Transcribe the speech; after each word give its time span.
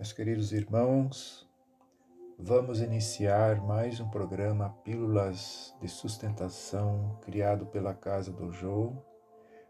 Meus 0.00 0.14
queridos 0.14 0.50
irmãos, 0.50 1.46
vamos 2.38 2.80
iniciar 2.80 3.60
mais 3.60 4.00
um 4.00 4.08
programa 4.08 4.70
Pílulas 4.82 5.76
de 5.78 5.88
Sustentação 5.88 7.18
criado 7.20 7.66
pela 7.66 7.92
Casa 7.92 8.32
do 8.32 8.50
Jô 8.50 8.94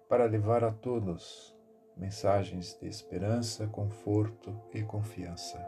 para 0.09 0.27
levar 0.27 0.63
a 0.63 0.71
todos 0.71 1.53
mensagens 1.97 2.79
de 2.81 2.87
esperança, 2.87 3.67
conforto 3.67 4.57
e 4.73 4.85
confiança. 4.85 5.59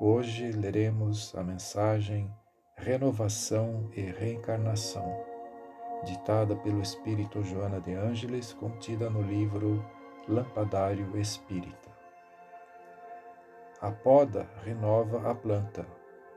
Hoje 0.00 0.52
leremos 0.52 1.34
a 1.34 1.42
mensagem 1.42 2.32
Renovação 2.76 3.90
e 3.92 4.02
Reencarnação, 4.02 5.20
ditada 6.04 6.54
pelo 6.54 6.80
Espírito 6.80 7.42
Joana 7.42 7.80
de 7.80 7.92
Ângeles, 7.92 8.52
contida 8.52 9.10
no 9.10 9.20
livro 9.20 9.84
Lampadário 10.28 11.18
Espírita. 11.18 11.81
A 13.82 13.90
poda 13.90 14.48
renova 14.64 15.28
a 15.28 15.34
planta, 15.34 15.84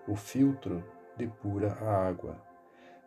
o 0.08 0.16
filtro 0.16 0.84
depura 1.16 1.74
a 1.74 2.08
água, 2.08 2.42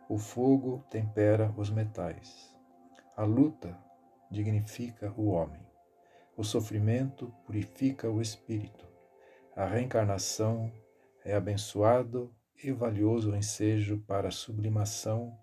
o 0.07 0.17
fogo 0.17 0.81
tempera 0.89 1.53
os 1.57 1.69
metais, 1.69 2.55
a 3.17 3.25
luta 3.25 3.77
dignifica 4.31 5.13
o 5.17 5.31
homem, 5.31 5.59
o 6.37 6.43
sofrimento 6.45 7.27
purifica 7.45 8.09
o 8.09 8.21
espírito, 8.21 8.87
a 9.57 9.65
reencarnação 9.65 10.71
é 11.25 11.35
abençoado 11.35 12.33
e 12.63 12.71
valioso 12.71 13.35
ensejo 13.35 13.97
para 14.07 14.29
a 14.29 14.31
sublimação 14.31 15.37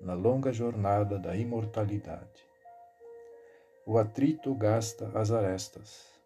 na 0.00 0.14
longa 0.14 0.54
jornada 0.54 1.18
da 1.18 1.36
imortalidade. 1.36 2.48
O 3.84 3.98
atrito 3.98 4.54
gasta 4.54 5.10
as 5.14 5.30
arestas, 5.30 6.18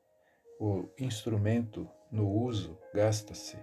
o 0.60 0.88
instrumento 0.96 1.90
no 2.12 2.28
uso 2.28 2.78
gasta-se. 2.92 3.58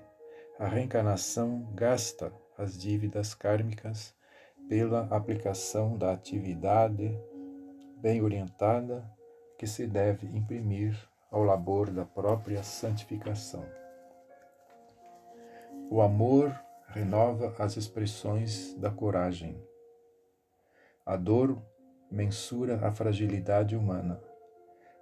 A 0.57 0.67
reencarnação 0.67 1.71
gasta 1.75 2.33
as 2.57 2.77
dívidas 2.77 3.35
kármicas 3.35 4.13
pela 4.67 5.03
aplicação 5.15 5.97
da 5.97 6.11
atividade 6.11 7.17
bem 7.97 8.21
orientada 8.21 9.09
que 9.57 9.67
se 9.67 9.85
deve 9.85 10.27
imprimir 10.27 10.97
ao 11.31 11.43
labor 11.43 11.91
da 11.91 12.03
própria 12.03 12.63
santificação. 12.63 13.63
O 15.91 16.01
amor 16.01 16.53
renova 16.87 17.55
as 17.59 17.77
expressões 17.77 18.73
da 18.75 18.89
coragem. 18.89 19.61
A 21.05 21.15
dor 21.15 21.61
mensura 22.11 22.85
a 22.85 22.91
fragilidade 22.91 23.75
humana. 23.75 24.19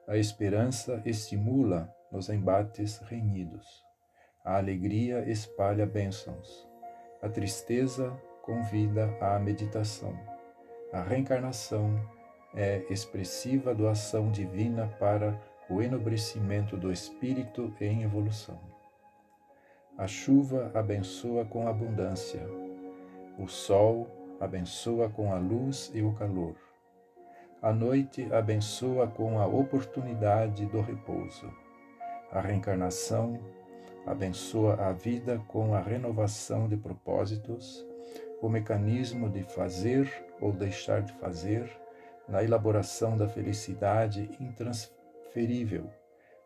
A 0.08 0.18
esperança 0.18 1.02
estimula 1.06 1.94
nos 2.12 2.30
embates 2.30 3.00
renhidos. 3.00 3.84
A 4.44 4.58
alegria 4.58 5.30
espalha 5.30 5.86
bênçãos. 5.86 6.68
A 7.22 7.28
tristeza 7.28 8.12
convida 8.42 9.14
à 9.20 9.38
meditação. 9.38 10.18
A 10.94 11.02
reencarnação 11.02 12.00
é 12.56 12.86
expressiva 12.90 13.76
doação 13.76 14.32
divina 14.32 14.88
para 15.00 15.40
o 15.70 15.82
enobrecimento 15.82 16.78
do 16.78 16.92
espírito 16.92 17.74
em 17.82 18.04
evolução. 18.04 18.60
A 19.98 20.08
chuva 20.08 20.72
abençoa 20.74 21.44
com 21.44 21.68
abundância. 21.68 22.48
O 23.38 23.48
sol 23.48 24.08
abençoa 24.40 25.10
com 25.10 25.34
a 25.34 25.38
luz 25.38 25.92
e 25.94 26.02
o 26.02 26.14
calor. 26.14 26.56
A 27.62 27.74
noite 27.74 28.32
abençoa 28.32 29.08
com 29.08 29.40
a 29.40 29.48
oportunidade 29.48 30.66
do 30.68 30.80
repouso. 30.80 31.52
A 32.32 32.42
reencarnação 32.42 33.40
abençoa 34.06 34.76
a 34.76 34.92
vida 34.92 35.42
com 35.48 35.74
a 35.74 35.80
renovação 35.80 36.68
de 36.68 36.76
propósitos, 36.76 37.86
o 38.42 38.50
mecanismo 38.50 39.30
de 39.30 39.44
fazer 39.44 40.12
ou 40.42 40.52
deixar 40.52 41.02
de 41.02 41.14
fazer, 41.14 41.72
na 42.28 42.44
elaboração 42.44 43.18
da 43.18 43.30
felicidade 43.30 44.30
intransferível 44.42 45.90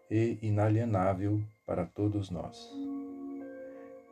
e 0.10 0.38
inalienável 0.44 1.42
para 1.66 1.84
todos 1.84 2.30
nós. 2.30 2.72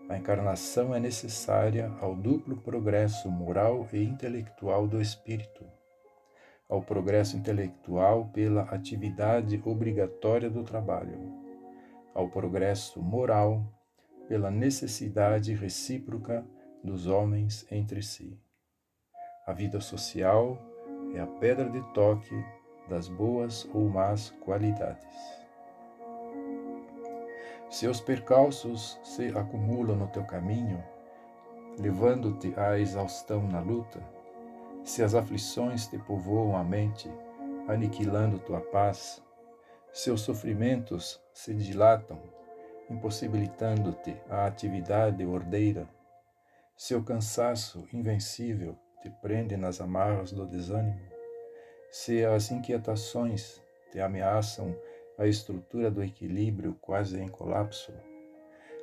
A 0.09 0.17
encarnação 0.17 0.95
é 0.95 0.99
necessária 0.99 1.93
ao 2.01 2.15
duplo 2.15 2.57
progresso 2.57 3.29
moral 3.29 3.87
e 3.93 4.03
intelectual 4.03 4.87
do 4.87 4.99
espírito, 4.99 5.63
ao 6.67 6.81
progresso 6.81 7.37
intelectual 7.37 8.25
pela 8.33 8.63
atividade 8.63 9.61
obrigatória 9.63 10.49
do 10.49 10.63
trabalho 10.63 11.38
ao 12.13 12.29
progresso 12.29 13.01
moral 13.01 13.63
pela 14.27 14.51
necessidade 14.51 15.53
recíproca 15.53 16.45
dos 16.83 17.07
homens 17.07 17.65
entre 17.71 18.01
si. 18.01 18.39
A 19.45 19.53
vida 19.53 19.81
social 19.81 20.57
é 21.13 21.19
a 21.19 21.27
pedra 21.27 21.69
de 21.69 21.81
toque 21.93 22.35
das 22.87 23.07
boas 23.07 23.67
ou 23.73 23.89
más 23.89 24.29
qualidades. 24.41 25.39
Se 27.69 27.87
os 27.87 28.01
percalços 28.01 28.99
se 29.03 29.27
acumulam 29.27 29.95
no 29.95 30.07
teu 30.07 30.23
caminho, 30.23 30.83
levando-te 31.79 32.53
à 32.59 32.79
exaustão 32.79 33.47
na 33.47 33.59
luta, 33.59 33.99
se 34.83 35.03
as 35.03 35.13
aflições 35.13 35.87
te 35.87 35.97
povoam 35.99 36.55
a 36.55 36.63
mente, 36.63 37.11
aniquilando 37.67 38.39
tua 38.39 38.59
paz, 38.59 39.23
seus 39.91 40.21
sofrimentos 40.21 41.19
se 41.33 41.53
dilatam, 41.53 42.21
impossibilitando-te 42.89 44.15
a 44.29 44.45
atividade 44.45 45.25
ordeira. 45.25 45.87
Seu 46.77 47.03
cansaço 47.03 47.87
invencível 47.91 48.77
te 49.01 49.09
prende 49.09 49.57
nas 49.57 49.81
amarras 49.81 50.31
do 50.31 50.45
desânimo. 50.45 50.99
Se 51.91 52.23
as 52.23 52.51
inquietações 52.51 53.61
te 53.91 53.99
ameaçam 53.99 54.75
a 55.17 55.25
estrutura 55.25 55.89
do 55.89 56.03
equilíbrio 56.03 56.77
quase 56.79 57.19
em 57.19 57.27
colapso, 57.27 57.91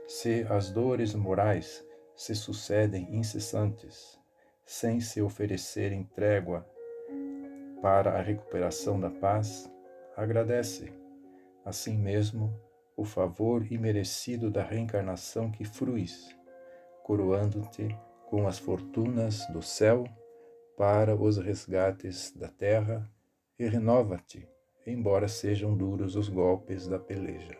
se 0.09 0.45
as 0.51 0.71
dores 0.71 1.15
morais 1.15 1.85
se 2.15 2.35
sucedem 2.35 3.15
incessantes, 3.15 4.19
sem 4.65 5.01
se 5.01 5.23
oferecerem 5.23 6.05
trégua 6.05 6.67
para 7.81 8.19
a 8.19 8.23
recuperação 8.23 8.99
da 8.99 9.11
paz, 9.11 9.71
agradece, 10.17 10.91
assim 11.65 11.99
mesmo, 11.99 12.59
o 12.97 13.05
favor 13.05 13.71
imerecido 13.71 14.51
da 14.51 14.63
reencarnação 14.63 15.51
que 15.51 15.65
fruis, 15.65 16.35
coroando-te 17.05 17.95
com 18.27 18.49
as 18.49 18.59
fortunas 18.59 19.47
do 19.49 19.61
céu 19.61 20.05
para 20.77 21.15
os 21.15 21.37
resgates 21.37 22.33
da 22.35 22.49
terra 22.49 23.09
e 23.59 23.67
renova-te, 23.67 24.49
embora 24.87 25.29
sejam 25.29 25.77
duros 25.77 26.17
os 26.17 26.29
golpes 26.29 26.89
da 26.89 26.99
peleja. 26.99 27.57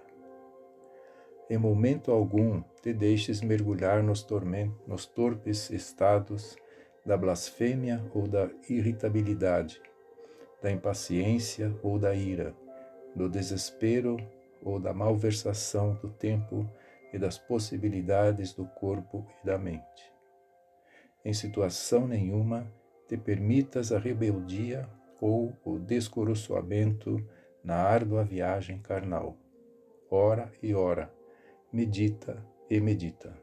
Em 1.49 1.59
momento 1.59 2.11
algum 2.11 2.63
te 2.83 2.93
deixes 2.93 3.43
mergulhar 3.43 4.03
nos, 4.03 4.23
tormentos, 4.23 4.87
nos 4.87 5.07
torpes 5.07 5.71
estados 5.71 6.57
da 7.05 7.17
blasfêmia 7.17 8.03
ou 8.13 8.27
da 8.27 8.51
irritabilidade, 8.69 9.81
da 10.63 10.71
impaciência 10.71 11.75
ou 11.83 11.99
da 11.99 12.15
ira, 12.15 12.55
do 13.15 13.29
desespero 13.29 14.17
ou 14.63 14.81
da 14.81 14.93
malversação 14.93 15.95
do 15.95 16.11
tempo 16.11 16.69
e 17.13 17.19
das 17.19 17.39
possibilidades 17.39 18.53
do 18.53 18.67
corpo 18.67 19.27
e 19.43 19.47
da 19.47 19.59
mente. 19.59 20.13
Em 21.25 21.33
situação 21.33 22.07
nenhuma 22.07 22.71
te 23.09 23.17
permitas 23.17 23.93
a 23.93 23.99
rebeldia 23.99 24.89
ou 25.21 25.57
o 25.65 25.79
descoroçoamento 25.79 27.25
na 27.63 27.77
árdua 27.77 28.25
viagem 28.25 28.79
carnal. 28.79 29.37
Ora 30.11 30.53
e 30.63 30.75
ora, 30.75 31.13
medita 31.73 32.45
e 32.71 32.81
medita. 32.81 33.37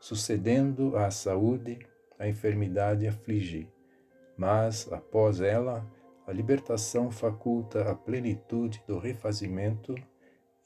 Sucedendo 0.00 0.96
à 0.96 1.10
saúde, 1.10 1.78
a 2.18 2.28
enfermidade 2.28 3.06
aflige, 3.06 3.68
mas 4.36 4.90
após 4.92 5.40
ela, 5.40 5.86
a 6.26 6.32
libertação 6.32 7.10
faculta 7.10 7.90
a 7.90 7.94
plenitude 7.94 8.82
do 8.86 8.98
refazimento 8.98 9.94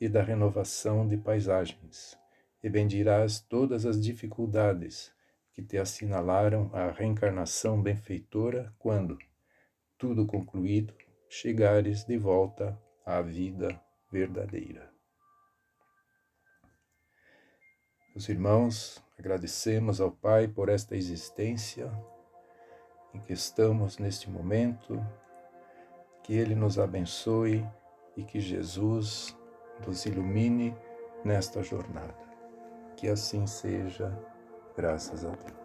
e 0.01 0.09
da 0.09 0.23
renovação 0.23 1.07
de 1.07 1.17
paisagens, 1.17 2.17
e 2.63 2.69
bendirás 2.69 3.41
todas 3.41 3.85
as 3.85 4.01
dificuldades 4.01 5.13
que 5.53 5.63
te 5.63 5.77
assinalaram 5.77 6.71
a 6.73 6.91
reencarnação 6.91 7.83
benfeitora 7.83 8.73
quando, 8.79 9.19
tudo 9.97 10.25
concluído, 10.25 10.95
chegares 11.29 12.05
de 12.05 12.17
volta 12.17 12.81
à 13.05 13.21
vida 13.21 13.81
verdadeira. 14.11 14.89
Meus 18.15 18.29
irmãos, 18.29 19.03
agradecemos 19.19 20.01
ao 20.01 20.13
Pai 20.13 20.47
por 20.47 20.69
esta 20.69 20.97
existência 20.97 21.93
em 23.13 23.21
que 23.21 23.33
estamos 23.33 23.99
neste 23.99 24.31
momento, 24.31 25.05
que 26.29 26.35
Ele 26.35 26.55
nos 26.55 26.79
abençoe 26.79 27.67
e 28.15 28.23
que 28.23 28.39
Jesus 28.39 29.35
nos 29.87 30.05
ilumine 30.05 30.77
nesta 31.25 31.63
jornada. 31.63 32.15
Que 32.99 33.09
assim 33.09 33.47
seja, 33.47 34.13
graças 34.77 35.25
a 35.25 35.31
Deus. 35.31 35.58